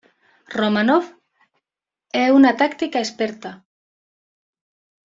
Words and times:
Romanoff 0.53 1.11
es 2.11 2.31
una 2.31 2.57
táctica 2.57 2.97
experta. 2.97 3.65